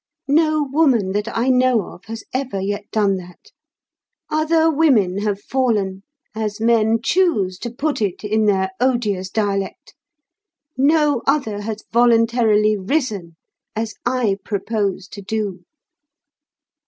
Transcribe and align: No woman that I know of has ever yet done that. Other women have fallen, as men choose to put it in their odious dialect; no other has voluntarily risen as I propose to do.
No 0.27 0.63
woman 0.63 1.11
that 1.11 1.27
I 1.27 1.49
know 1.49 1.83
of 1.93 2.05
has 2.05 2.23
ever 2.33 2.59
yet 2.59 2.89
done 2.91 3.17
that. 3.17 3.51
Other 4.31 4.67
women 4.67 5.19
have 5.19 5.39
fallen, 5.39 6.01
as 6.33 6.59
men 6.59 7.01
choose 7.03 7.59
to 7.59 7.69
put 7.69 8.01
it 8.01 8.23
in 8.23 8.45
their 8.45 8.71
odious 8.79 9.29
dialect; 9.29 9.93
no 10.75 11.21
other 11.27 11.61
has 11.61 11.83
voluntarily 11.93 12.75
risen 12.75 13.35
as 13.75 13.93
I 14.03 14.39
propose 14.43 15.07
to 15.09 15.21
do. 15.21 15.65